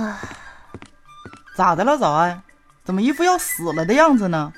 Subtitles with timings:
[0.00, 0.18] 啊，
[1.54, 2.42] 咋的了，早安？
[2.84, 4.52] 怎么一副要死了的样子呢？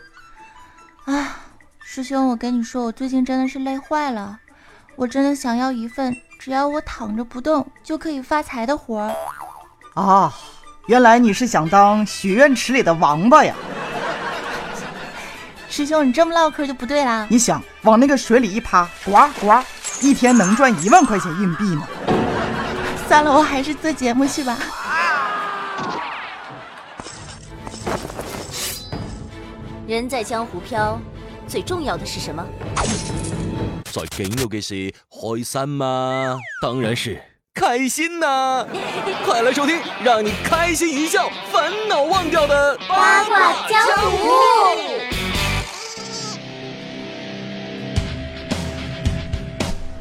[1.05, 1.37] 啊，
[1.85, 4.39] 师兄，我跟你说，我最近真的是累坏了，
[4.95, 9.15] 我真的想要一份只要我躺着不动就可以发财的活儿。
[9.95, 10.33] 啊，
[10.87, 13.55] 原来你是想当许愿池里的王八呀？
[15.69, 17.27] 师兄，你这么唠嗑就不对啦。
[17.29, 19.61] 你想往那个水里一趴，呱呱，
[20.01, 21.83] 一天能赚一万块钱硬币呢？
[23.09, 24.57] 算了，我还是做节目去吧。
[29.93, 30.99] 人在江湖飘，
[31.47, 32.43] 最重要的是什么？
[33.85, 36.39] 在重要嘅事，开心吗？
[36.63, 37.21] 当然是
[37.53, 38.67] 开心呐！
[39.27, 44.31] 快来收听，让你开心一笑，烦恼忘掉的八卦江湖。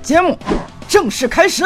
[0.02, 0.38] 节目
[0.88, 1.66] 正式开始。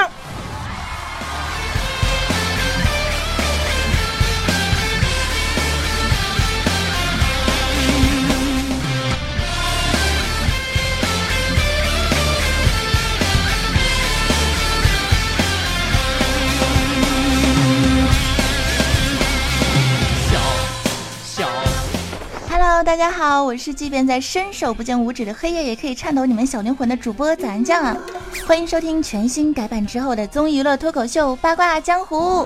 [22.98, 27.98] 大家好，我是即便在伸手不见五指的黑夜，也可以颤抖你们小灵魂的主播早安酱啊！
[28.48, 32.44] 欢迎收听全新改版之后的综艺娱乐脱口秀《八卦江湖》。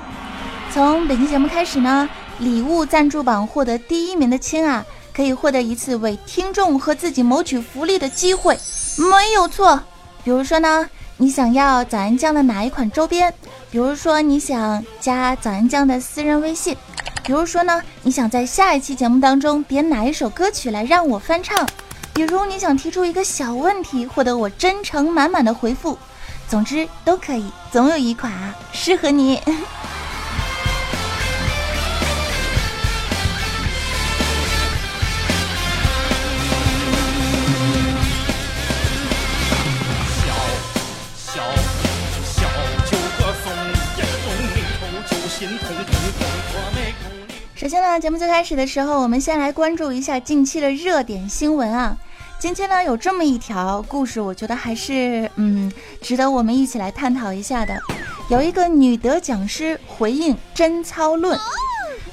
[0.74, 4.84] 从本期节目开始呢，礼物赞助榜获得第一名的亲啊，
[5.14, 8.58] 可以获得一次为听众和自己谋取福利的机会，
[8.98, 9.80] 没有错。
[10.24, 13.32] 比如说呢，你想要早安酱的哪一款周边？
[13.70, 16.76] 比如说你想加早安酱的私人微信。
[17.24, 21.68] 比如说呢，你想在下一期节目当中点哪一首歌曲来让我翻唱？
[22.12, 25.98] 比如你想提出一个小问题，获得我真诚满满的回复。
[26.48, 29.36] 总之都可以，总有一款啊适合你。
[40.16, 40.24] 小
[41.16, 41.42] 小
[42.26, 42.42] 小
[42.90, 43.54] 酒歌颂，
[43.98, 46.29] 眼中里头就心痛痛，
[47.60, 51.98] 首先呢，节目最开始的时候，我们先来关注一下近期的热点新闻啊。
[52.40, 55.70] 今天呢，有这么一条故事，我觉得还是嗯
[56.02, 57.78] 值得我们一起来探讨一下的。
[58.30, 61.38] 有一个女得讲师回应贞操论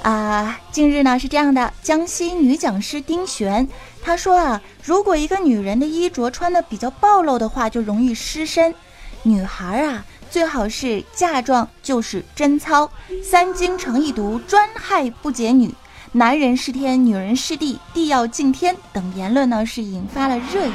[0.02, 3.68] 啊，近日呢是这样的，江西女讲师丁璇
[4.02, 8.74] 她说啊，如果一个女人的衣着穿的比较暴露的话，就容易失身。
[9.22, 12.90] 女孩啊，最好是嫁妆就是贞操，
[13.24, 15.74] 三经成一毒，专害不解女。
[16.12, 20.72] 男人是天，女人是地，地要敬天等言论呢，是引发了热议。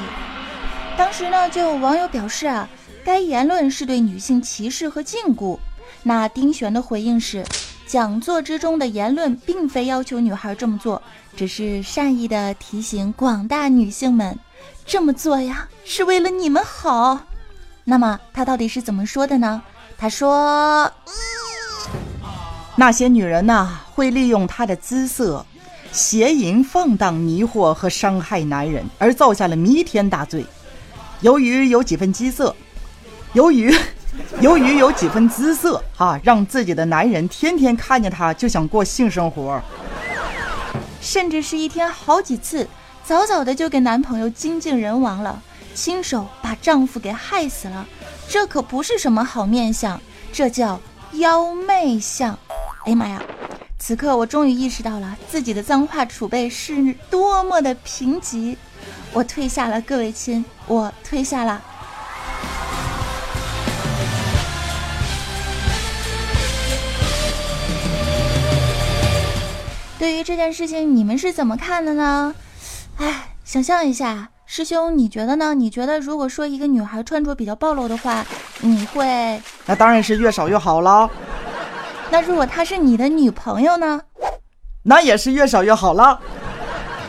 [0.97, 2.67] 当时呢，就有网友表示啊，
[3.03, 5.57] 该言论是对女性歧视和禁锢。
[6.03, 7.43] 那丁璇的回应是，
[7.87, 11.01] 讲座之中的言论并非要求女孩这么做，
[11.35, 14.37] 只是善意的提醒广大女性们，
[14.85, 17.19] 这么做呀，是为了你们好。
[17.83, 19.61] 那么他到底是怎么说的呢？
[19.97, 20.91] 他说。
[22.75, 25.45] 那些女人呐、会利用她的姿色，
[25.91, 30.45] 邪淫、放荡、迷惑和伤害男人，而造下了弥天大罪。
[31.19, 32.55] 由于有几分姿色，
[33.33, 33.75] 由于
[34.39, 39.61] 由于有几分姿色啊，让自己的男人天天看见她就想过性生活。
[41.01, 42.67] 甚至是一天好几次，
[43.03, 45.41] 早早的就给男朋友精尽人亡了，
[45.73, 47.85] 亲手把丈夫给害死了，
[48.27, 49.99] 这可不是什么好面相，
[50.31, 50.79] 这叫
[51.13, 52.37] 妖媚相。
[52.85, 53.21] 哎呀妈呀！
[53.79, 58.55] 此刻我终于意识到了自己的脏话储备是多么的贫瘠，
[59.11, 61.61] 我退下了，各位亲，我退下了。
[69.97, 72.33] 对于这件事情，你们是怎么看的呢？
[72.97, 75.53] 哎，想象一下，师兄，你觉得呢？
[75.53, 78.25] 你觉得如果说一个女孩穿着比较暴露的话，
[78.59, 79.41] 你会？
[79.65, 81.09] 那当然是越少越好了，
[82.11, 84.01] 那如果她是你的女朋友呢？
[84.83, 86.19] 那也是越少越好了。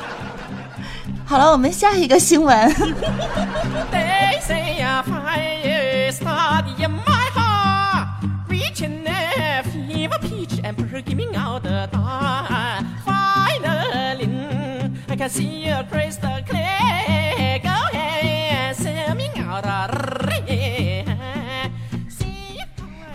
[1.26, 2.72] 好了，我们下一个新闻。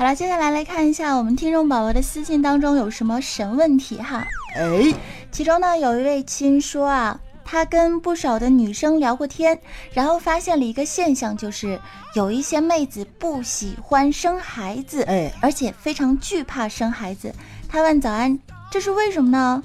[0.07, 4.25] 了，接下来来看一下我们听众宝宝的私信当中有什么神问题哈。
[4.55, 4.93] 哎，
[5.33, 9.59] 其中呢，有一位亲说啊，他跟不少的女生聊过天，
[9.91, 11.77] 然后发现了一个现象，就是
[12.13, 17.33] 有一些妹子不喜欢生孩子，哎而且非常惧怕生孩子。
[17.67, 18.39] 他问早安，
[18.71, 19.61] 这是为什么呢？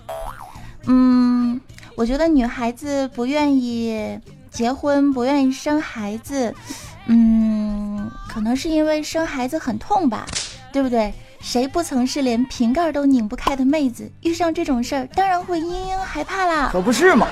[0.86, 1.60] 嗯，
[1.94, 4.18] 我觉得女孩子不愿意
[4.50, 6.52] 结婚，不愿意生孩子，
[7.06, 7.51] 嗯，
[8.32, 10.24] 可能是因为生孩子很痛吧，
[10.72, 11.12] 对不对？
[11.42, 14.10] 谁不曾是连瓶盖都拧不开的妹子？
[14.22, 16.70] 遇上这种事儿，当然会嘤嘤害怕啦。
[16.72, 17.28] 可不是嘛。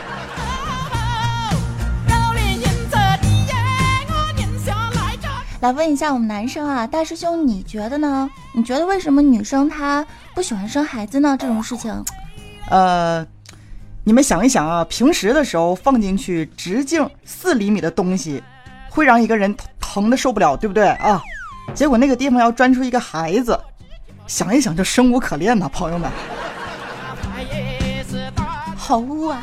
[5.62, 8.28] 来问一下我们男生啊，大师兄，你觉得呢？
[8.52, 11.34] 你觉得为什么女生她不喜欢生孩子呢？
[11.40, 12.04] 这种事情，
[12.68, 13.26] 呃，
[14.04, 18.42] 你们想一想啊，平时的时候放进去直径四厘米的东西，
[18.90, 19.56] 会让一个人
[19.92, 21.20] 疼疼的受不了，对不对啊？
[21.74, 23.58] 结果那个地方要钻出一个孩子，
[24.28, 26.08] 想一想就生无可恋呐，朋友们。
[28.76, 29.42] 好污啊！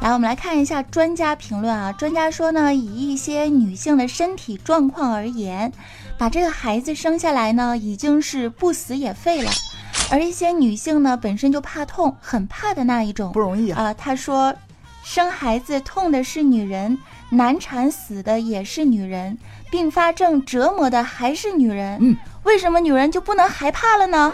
[0.00, 1.90] 来，我们来看一下专家评论啊。
[1.92, 5.72] 专家说呢，以一些女性的身体状况而言，
[6.16, 9.50] 把这个孩子生下来呢，已经是不死也废了。
[10.08, 13.82] 而一些女性呢，本身就怕痛，很怕的那一种，不容易啊。
[13.82, 14.54] 啊，他说，
[15.08, 16.98] 生孩子痛的是女人，
[17.30, 19.38] 难产死的也是女人，
[19.70, 21.96] 并发症折磨的还是女人。
[22.02, 24.32] 嗯，为什么女人就不能害怕了呢.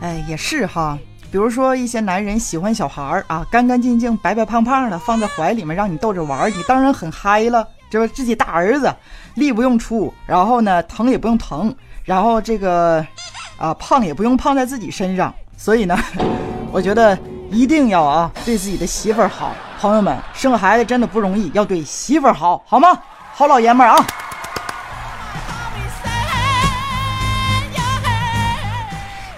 [0.00, 0.98] 哎，也是哈。
[1.30, 7.64] 比如说一些男人喜欢小孩儿啊，干干净净、白白胖胖的，放在怀里面让你逗着玩儿，你当然很嗨了。
[7.88, 8.92] 这不自己大儿子，
[9.34, 11.72] 力不用出，然后呢疼也不用疼，
[12.04, 13.06] 然后这个
[13.60, 15.32] 啊胖也不用胖在自己身上。
[15.56, 15.96] 所以呢，
[16.72, 17.16] 我觉得
[17.50, 19.54] 一定要啊对自己的媳妇儿好。
[19.80, 22.88] 朋友们，生孩子真的不容易，要对媳妇儿好，好吗？
[23.32, 24.06] 好老爷们儿啊！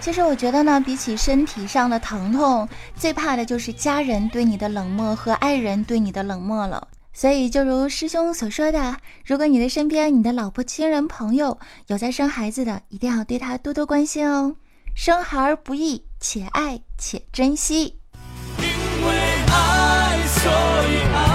[0.01, 6.89] 其实我觉得呢，比起身体上的疼痛，最怕的就是家人对你的冷漠和爱人对你的冷漠了。
[7.15, 14.57] 所以，就如师兄所说的，如果你的身边、你的老婆、亲人、朋友有在生孩子的，一定要对他多多关心哦。
[14.95, 17.99] 生孩儿不易，且爱且珍惜。
[18.59, 18.65] 因
[19.07, 19.15] 为
[19.49, 20.51] 爱，所
[20.89, 21.32] 以爱，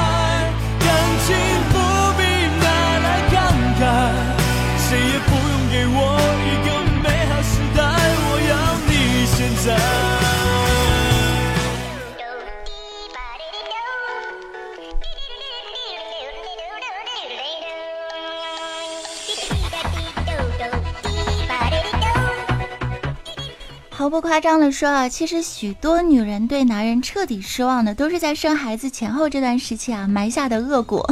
[24.07, 31.05] 毫不夸张的说啊，其实许多女人对男人彻底失望的，都是在生孩子前后这段时期啊埋下的恶果。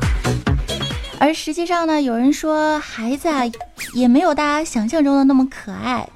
[1.18, 3.40] 而实际上呢，有人说孩子啊
[3.94, 6.06] 也没有大家想象中的那么可爱。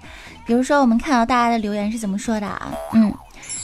[0.45, 2.71] 比如说，我们看到大家的留言是怎么说的啊？
[2.93, 3.11] 嗯，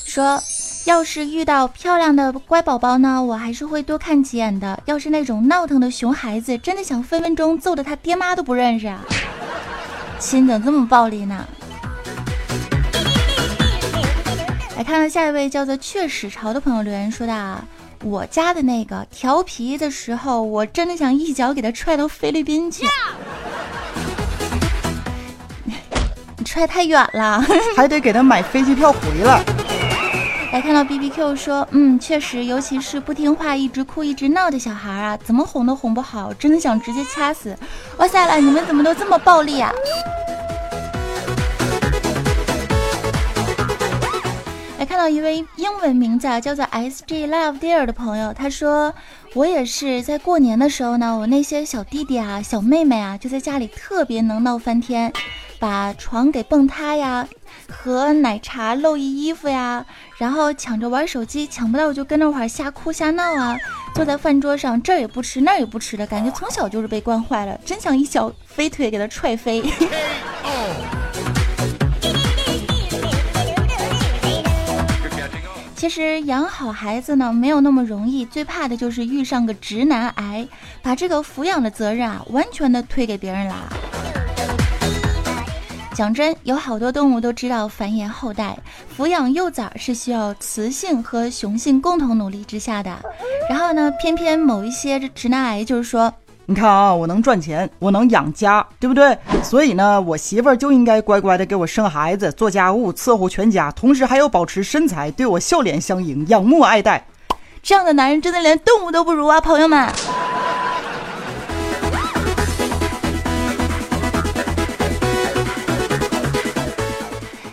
[0.06, 0.42] 说
[0.86, 4.82] 要是遇到漂亮的乖宝宝呢，我还是会多看几眼的。
[4.86, 9.04] 要是那种闹腾的熊孩子，真的想分分钟揍得他爹妈都不认识啊！
[10.18, 11.46] 亲，怎么这么暴力呢？
[14.80, 17.62] 来看到下一位叫做雀屎潮的朋友留言说的啊，
[18.02, 22.86] 我家的那个调皮的时候，我真的想一脚给他踹到菲律宾去。
[26.38, 27.44] 你 踹太远了。
[27.76, 29.44] 还得给他买飞机票回来。
[30.50, 37.54] 来看到 B B Q 说，嗯，确实，尤其是不听话、一直哭、一直闹的小孩啊，怎么哄都哄不好，真的想直接掐死。
[37.98, 39.70] 哇塞了，你们怎么都这么暴力啊？
[45.00, 48.92] 到一位英文名字啊，叫做 S G Love Dear 的朋友，他说
[49.32, 55.10] ：“我也是在过年的时候呢，我那些小弟弟啊、小妹妹啊，就在家里特别能闹翻天，
[55.58, 57.26] 把床给蹦塌呀，
[57.66, 59.86] 和奶茶漏一衣服呀，
[60.18, 63.58] 然后抢着玩手机，抢不到就跟那会儿瞎哭瞎闹啊，
[63.94, 69.62] 坐在饭桌上这儿也不吃那儿也不吃的，感觉从小就是被惯坏了，真想一脚飞腿给他踹飞。
[75.80, 80.46] ”其实养好孩子呢，没有那么容易，最怕的就是遇上个直男癌，
[80.82, 83.62] 把这个抚养的责任啊，完全的推给别人啦。
[85.94, 88.58] 讲真，有好多动物都知道繁衍后代，
[88.94, 92.94] 抚养幼崽是需要雌性和雄性共同努力之下的。
[93.48, 96.12] 然后呢，偏偏某一些这直男癌就是说，
[96.50, 99.16] 你看啊我能赚钱我能养家对不对？
[99.40, 107.06] 所以呢我媳妇儿就应该乖乖的给我生孩子做家务伺候全家同时还要保持身材对我笑脸相迎仰慕爱戴。
[107.62, 109.88] 这样的男人真的连动物都不如啊朋友们。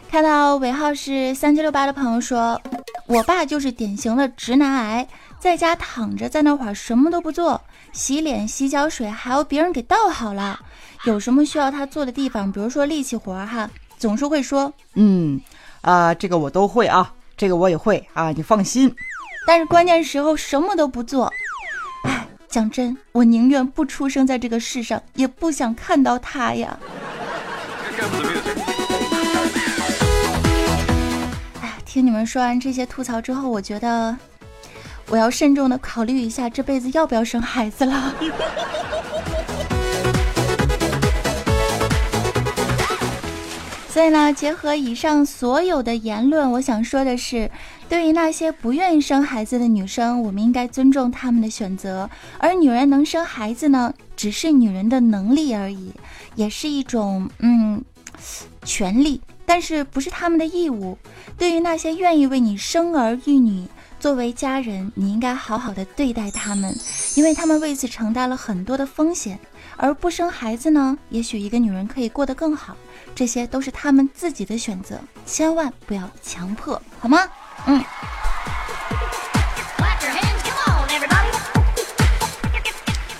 [0.09, 2.59] 看到尾号是三七六八的朋友说
[3.05, 5.07] 我爸就是典型的直男癌
[5.39, 7.61] 在家躺着在那会儿什么都不做
[7.97, 10.59] 洗脸、洗脚水还要别人给倒好了。
[11.05, 15.41] 有什么需要他做的地方，比如说力气活哈，总是会说，嗯，
[15.81, 18.95] 啊，这个我都会啊，这个我也会啊，你放心。
[19.47, 21.33] 但是关键时候什么都不做。
[22.03, 26.77] 哎，讲真，我宁愿不出生在这个世上，也不想看到他呀。
[31.61, 34.15] 哎，听你们说完这些吐槽之后，我觉得
[35.09, 38.13] 我要慎重的考虑一下，这辈子要不要生孩子了。
[43.89, 47.49] 所以呢，结合以上所有的言论，我想说的是，
[47.89, 52.07] 对于那些不愿意生孩子的女生，我们应该尊重她们的选择。
[52.37, 55.93] 而女人能生孩子呢，只是女人的能力而已，
[56.35, 57.83] 也是一种嗯
[58.63, 60.95] 权利，但是不是她们的义务。
[61.35, 63.65] 对于那些愿意为你生儿育女，
[63.99, 66.75] 作为家人，你应该好好的对待他们，
[67.15, 69.39] 因为他们为此承担了很多的风险。
[69.75, 72.75] 而不生孩子呢，也许一个女人可以过得更好。
[73.13, 77.19] 这些都是他们自己的选择，千万不要强迫，好吗？
[77.65, 77.83] 嗯。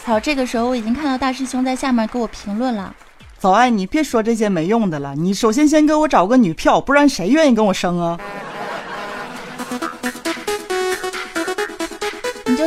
[0.04, 2.96] 好，这个时候我已经看到大师兄在下面给我评论了。
[3.38, 8.20] 早安，你别说这些没用的了，你首先先给我找个女票，不然谁愿意跟我生啊？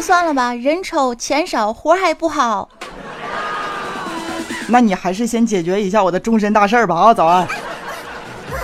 [0.01, 2.67] 就算了吧，人丑钱少，活还不好。
[4.67, 7.13] 那你还是先解决一下我的终身大事儿吧啊！
[7.13, 7.47] 早安。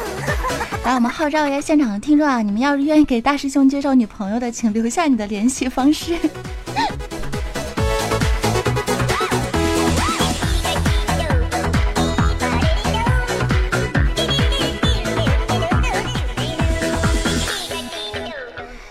[0.82, 6.16] 来，我们号召一下现场的听众啊，你们要是愿意给大师兄介绍女朋友的，请留下你的联系方式。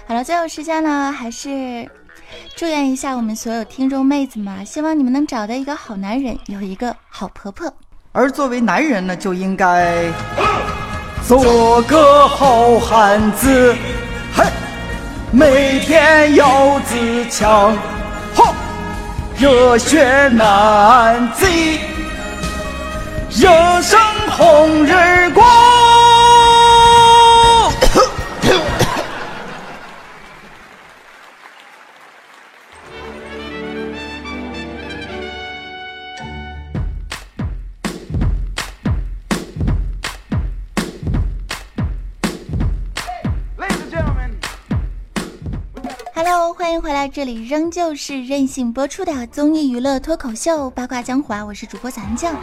[0.08, 1.90] 好了，最后时间呢，还是。
[2.58, 7.70] 祝愿一下我们所有听众妹子们，希望你们能找到一个好男人，有一个好婆婆。
[8.14, 10.10] 而作为男人呢，就应该
[11.28, 13.76] 做个好汉子，
[14.34, 14.46] 嘿，
[15.32, 17.78] 每天要自强，
[18.34, 18.56] 好，
[19.38, 21.46] 热血男子，
[23.32, 25.75] 热生红日光。
[46.58, 51.34] 欢迎回来，这里仍旧是任性播出的综艺娱乐脱口秀八卦江湖！
[51.48, 52.36] 我是主播残酱，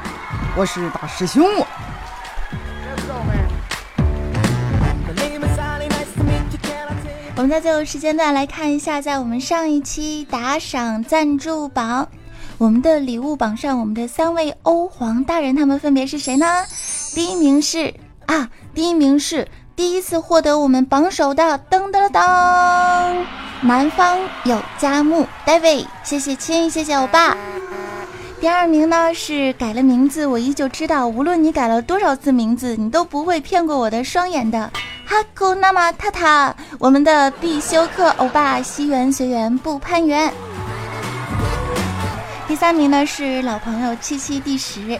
[0.57, 1.45] 我是大师兄。
[7.37, 12.09] 我们在最后时间段来看一下，在我们上一期打赏赞助榜，
[12.57, 16.47] 我们的礼物榜上，我们的三位欧皇大人他们分别是谁呢？
[17.15, 17.93] 第一名是
[18.25, 19.47] 啊，第一名是。
[19.75, 23.25] 第一次获得我们榜首的噔噔噔，
[23.65, 27.37] 南方有佳木 David，谢谢亲，谢谢欧巴。
[28.41, 34.69] 第二名呢是改了名字，我依旧知道，无论你改了多少次名字，你都不会骗过我的双眼的。
[35.07, 40.33] 哈库那么塔塔，我们的必修课欧巴，西园随缘不攀缘。
[42.49, 44.99] 第三名呢是老朋友七七第十。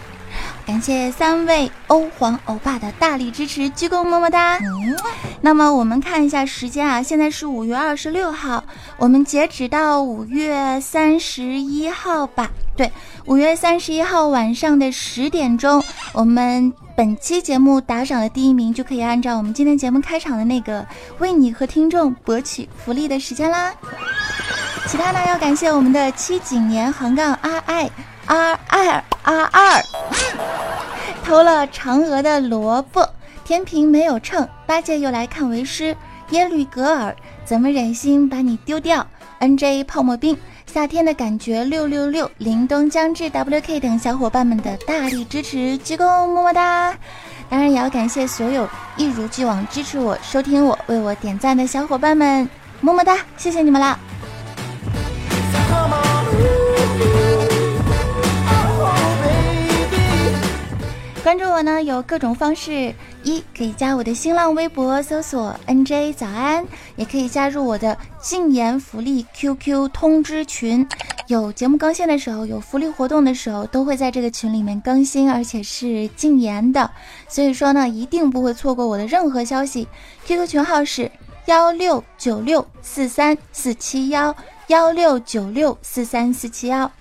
[0.65, 4.57] 感谢三位欧皇欧巴的大力支持，鞠躬么么哒。
[5.41, 8.63] 那么我们看一下时间啊，现在是五月二十六号，
[8.97, 12.49] 我们截止到五月三十一号吧？
[12.77, 12.89] 对，
[13.25, 20.85] 五月三十一号晚上的十点钟，我们本期节目打赏的第一名就可以按照我们今天节目开场的那个
[21.19, 23.73] 为你和听众博取福利的时间啦。
[24.87, 27.91] 其他呢，要感谢我们的七几年横杠 R I。
[28.25, 29.83] R 二 R 二
[31.23, 33.07] 偷了嫦娥的萝卜，
[33.43, 35.95] 天平没有秤，八戒又来看为师。
[36.29, 37.15] 耶律格尔
[37.45, 39.05] 怎么忍心把你丢掉
[39.39, 46.97] ？NJ 泡沫冰，夏天的感觉六六六，凛冬将至，WK 等小伙伴们的大力支持，鞠躬么么哒！
[47.49, 52.49] 当然也要感谢所有一如既往支持我、收听我、为我点赞的小伙伴们，
[52.81, 53.99] 么么哒，谢谢你们啦！
[61.33, 66.63] 关注我呢，有各种方式：一可以加我的新浪微博，搜索 NJ 早安；
[66.95, 70.87] 也可以加入我的禁言福利 QQ 通知群，
[71.25, 76.91] 有节目更新的时候，有福利活动的时候，都会在这个群里面更新，而且是禁言的。
[77.27, 79.87] 所以说呢，一定不会错过我的任何消息。
[80.27, 81.09] QQ 群号是
[81.47, 84.35] 幺六九六四三四七幺
[84.67, 86.91] 幺六九六四三四七幺。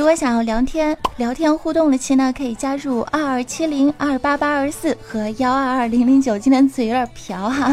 [0.00, 6.38] 如果想要聊天聊天互动的亲呢，可以加入二二七零二八八二四和幺二二零零九。
[6.38, 7.70] 今天嘴有点瓢哈。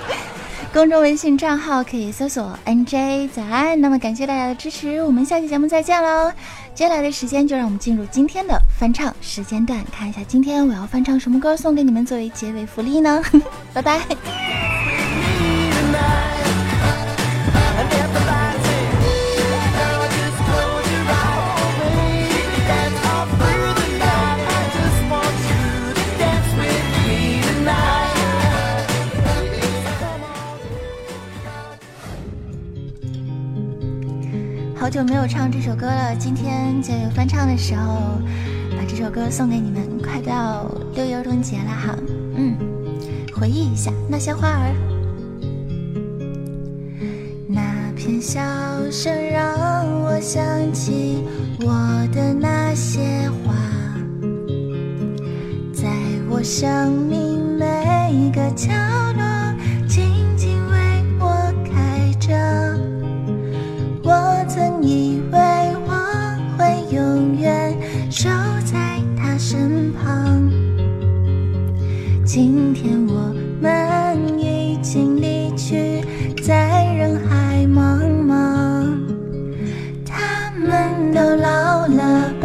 [0.72, 3.78] 公众微信账号可以搜索 NJ 早安。
[3.78, 6.32] 那么感谢大家的支持，我们下期节目再见喽。
[6.74, 13.22] 接下来的时间就让我们进入今天的翻唱时间段，看一下今天我要翻唱什么歌送给你们作为结尾福利呢？
[13.74, 14.00] 拜拜。
[34.90, 38.20] 久没有唱这首歌了，今天就翻唱的时候，
[38.76, 39.80] 把这首歌送给你们。
[40.02, 41.96] 快到六一儿童节了哈，
[42.34, 42.56] 嗯，
[43.32, 44.74] 回忆一下那些花儿。
[47.46, 47.62] 那
[47.94, 48.40] 片笑
[48.90, 50.42] 声让我想
[50.72, 51.22] 起
[51.60, 51.68] 我
[52.12, 53.54] 的那些花，
[55.72, 55.88] 在
[56.28, 58.72] 我生命每个角
[80.90, 82.39] 人都老了。